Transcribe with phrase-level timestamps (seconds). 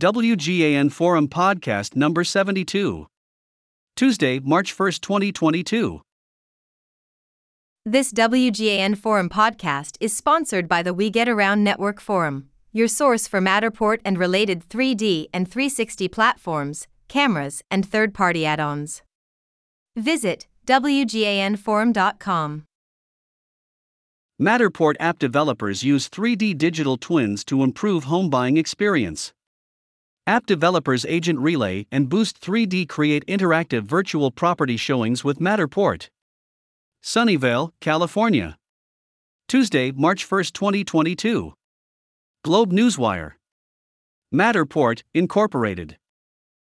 [0.00, 3.06] WGAN Forum Podcast number 72.
[3.94, 6.00] Tuesday, March 1, 2022.
[7.84, 13.28] This WGAN Forum podcast is sponsored by the We Get Around Network Forum, your source
[13.28, 19.02] for Matterport and related 3D and 360 platforms, cameras, and third party add ons.
[19.96, 22.64] Visit WGANForum.com.
[24.40, 29.34] Matterport app developers use 3D digital twins to improve home buying experience.
[30.30, 36.08] App developers Agent Relay and Boost 3D create interactive virtual property showings with Matterport.
[37.02, 38.56] Sunnyvale, California.
[39.48, 41.52] Tuesday, March 1, 2022.
[42.44, 43.32] Globe Newswire.
[44.32, 45.98] Matterport, Incorporated.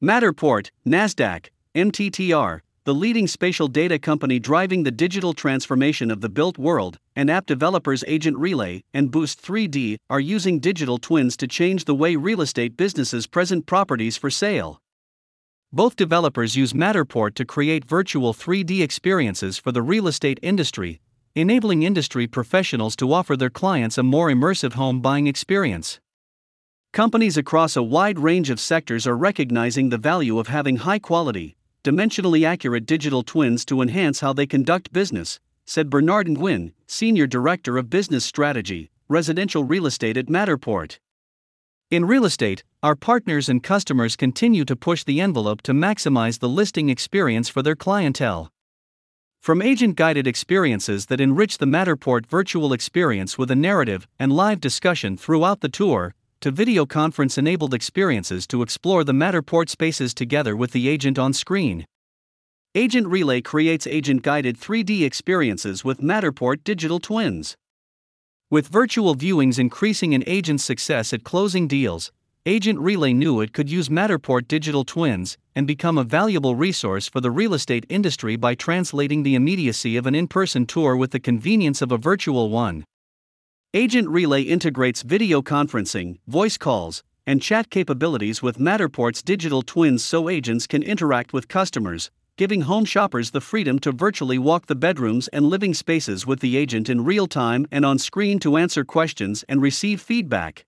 [0.00, 6.58] Matterport, NASDAQ, MTTR, the leading spatial data company driving the digital transformation of the built
[6.58, 11.84] world, and app developers Agent Relay and Boost 3D are using digital twins to change
[11.84, 14.80] the way real estate businesses present properties for sale.
[15.72, 21.00] Both developers use Matterport to create virtual 3D experiences for the real estate industry,
[21.36, 26.00] enabling industry professionals to offer their clients a more immersive home buying experience.
[26.92, 31.56] Companies across a wide range of sectors are recognizing the value of having high quality,
[31.84, 37.76] dimensionally accurate digital twins to enhance how they conduct business, said Bernard Nguyen, Senior Director
[37.76, 40.98] of Business Strategy, Residential Real Estate at Matterport.
[41.90, 46.48] In real estate, our partners and customers continue to push the envelope to maximize the
[46.48, 48.50] listing experience for their clientele.
[49.40, 54.60] From agent guided experiences that enrich the Matterport virtual experience with a narrative and live
[54.60, 60.56] discussion throughout the tour, to video conference enabled experiences to explore the Matterport spaces together
[60.56, 61.86] with the agent on screen.
[62.74, 67.56] Agent Relay creates agent guided 3D experiences with Matterport digital twins.
[68.50, 72.10] With virtual viewings increasing an agent's success at closing deals,
[72.44, 77.20] Agent Relay knew it could use Matterport digital twins and become a valuable resource for
[77.20, 81.20] the real estate industry by translating the immediacy of an in person tour with the
[81.20, 82.84] convenience of a virtual one.
[83.74, 90.28] Agent Relay integrates video conferencing, voice calls, and chat capabilities with Matterport's digital twins so
[90.28, 95.28] agents can interact with customers, giving home shoppers the freedom to virtually walk the bedrooms
[95.28, 99.42] and living spaces with the agent in real time and on screen to answer questions
[99.48, 100.66] and receive feedback.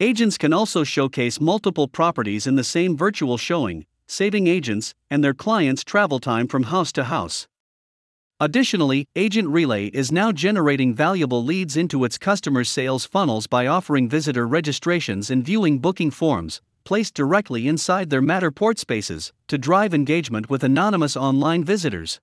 [0.00, 5.34] Agents can also showcase multiple properties in the same virtual showing, saving agents and their
[5.34, 7.46] clients travel time from house to house.
[8.38, 14.10] Additionally, Agent Relay is now generating valuable leads into its customers' sales funnels by offering
[14.10, 20.50] visitor registrations and viewing booking forms, placed directly inside their Matterport spaces, to drive engagement
[20.50, 22.20] with anonymous online visitors.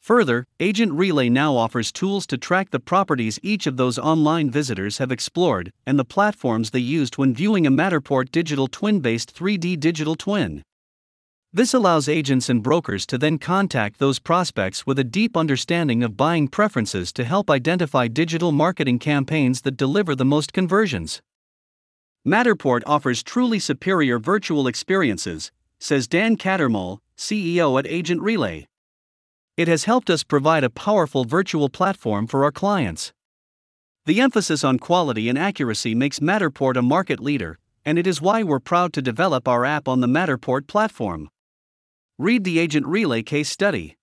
[0.00, 4.98] Further, Agent Relay now offers tools to track the properties each of those online visitors
[4.98, 9.78] have explored and the platforms they used when viewing a Matterport digital twin based 3D
[9.78, 10.64] digital twin.
[11.54, 16.16] This allows agents and brokers to then contact those prospects with a deep understanding of
[16.16, 21.20] buying preferences to help identify digital marketing campaigns that deliver the most conversions.
[22.26, 28.66] Matterport offers truly superior virtual experiences, says Dan Cattermole, CEO at Agent Relay.
[29.58, 33.12] It has helped us provide a powerful virtual platform for our clients.
[34.06, 38.42] The emphasis on quality and accuracy makes Matterport a market leader, and it is why
[38.42, 41.28] we're proud to develop our app on the Matterport platform.
[42.22, 43.96] Read the Agent Relay case study.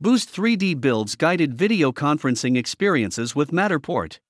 [0.00, 4.20] Boost 3D builds guided video conferencing experiences with Matterport.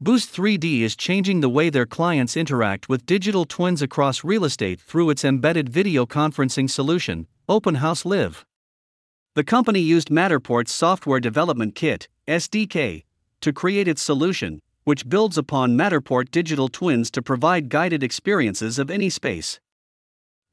[0.00, 4.80] Boost 3D is changing the way their clients interact with digital twins across real estate
[4.80, 8.46] through its embedded video conferencing solution, Open House Live.
[9.34, 13.04] The company used Matterport's software development kit, SDK,
[13.42, 18.90] to create its solution, which builds upon Matterport digital twins to provide guided experiences of
[18.90, 19.60] any space.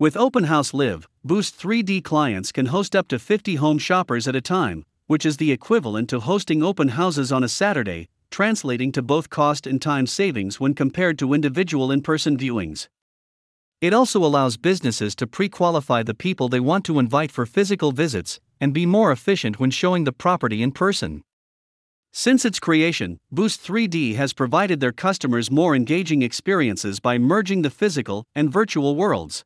[0.01, 4.35] With Open House Live, Boost 3D clients can host up to 50 home shoppers at
[4.35, 9.03] a time, which is the equivalent to hosting open houses on a Saturday, translating to
[9.03, 12.87] both cost and time savings when compared to individual in person viewings.
[13.79, 17.91] It also allows businesses to pre qualify the people they want to invite for physical
[17.91, 21.21] visits and be more efficient when showing the property in person.
[22.11, 27.69] Since its creation, Boost 3D has provided their customers more engaging experiences by merging the
[27.69, 29.45] physical and virtual worlds.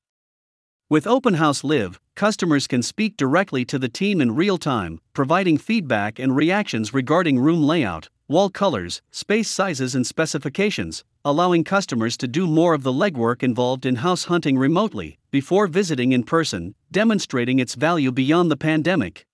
[0.87, 5.57] With Open House Live, customers can speak directly to the team in real time, providing
[5.57, 12.27] feedback and reactions regarding room layout, wall colors, space sizes, and specifications, allowing customers to
[12.27, 17.57] do more of the legwork involved in house hunting remotely before visiting in person, demonstrating
[17.57, 19.25] its value beyond the pandemic.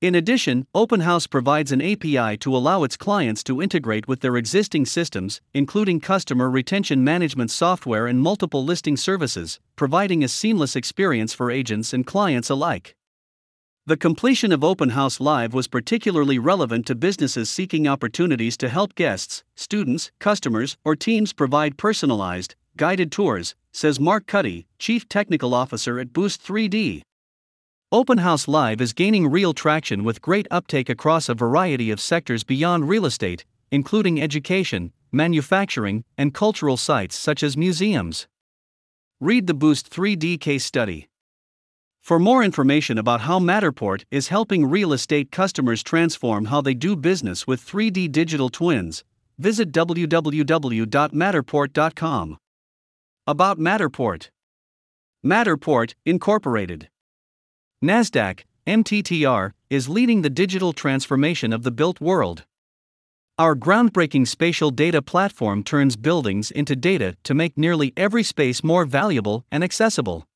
[0.00, 4.38] In addition, Open House provides an API to allow its clients to integrate with their
[4.38, 11.34] existing systems, including customer retention management software and multiple listing services, providing a seamless experience
[11.34, 12.96] for agents and clients alike.
[13.84, 18.94] The completion of Open House Live was particularly relevant to businesses seeking opportunities to help
[18.94, 26.00] guests, students, customers, or teams provide personalized, guided tours, says Mark Cuddy, Chief Technical Officer
[26.00, 27.02] at Boost 3D.
[27.92, 32.44] Open House Live is gaining real traction with great uptake across a variety of sectors
[32.44, 38.28] beyond real estate, including education, manufacturing, and cultural sites such as museums.
[39.20, 41.08] Read the Boost 3D case study.
[42.00, 46.94] For more information about how Matterport is helping real estate customers transform how they do
[46.94, 49.02] business with 3D digital twins,
[49.36, 52.38] visit www.matterport.com.
[53.26, 54.28] About Matterport
[55.26, 56.88] Matterport, Incorporated.
[57.82, 62.44] NASDAQ, MTTR, is leading the digital transformation of the built world.
[63.38, 68.84] Our groundbreaking spatial data platform turns buildings into data to make nearly every space more
[68.84, 70.26] valuable and accessible.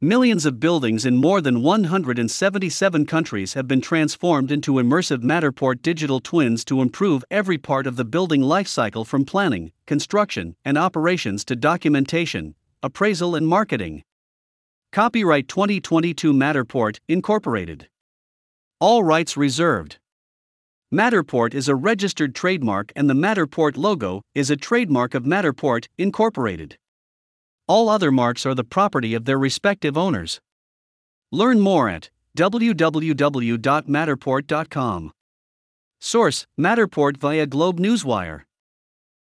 [0.00, 6.18] Millions of buildings in more than 177 countries have been transformed into immersive Matterport digital
[6.18, 11.54] twins to improve every part of the building lifecycle from planning, construction, and operations to
[11.54, 14.02] documentation, appraisal, and marketing.
[14.92, 17.86] Copyright 2022 Matterport, Incorporated.
[18.80, 20.00] All rights reserved.
[20.92, 26.76] Matterport is a registered trademark and the Matterport logo is a trademark of Matterport, Incorporated.
[27.68, 30.40] All other marks are the property of their respective owners.
[31.30, 35.12] Learn more at www.matterport.com.
[36.00, 38.42] Source Matterport via Globe Newswire.